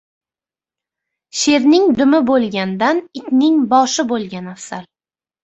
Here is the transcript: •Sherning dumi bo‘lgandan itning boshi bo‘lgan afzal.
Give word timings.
•Sherning 1.41 1.85
dumi 1.99 2.21
bo‘lgandan 2.31 3.03
itning 3.21 3.61
boshi 3.75 4.09
bo‘lgan 4.15 4.51
afzal. 4.57 4.91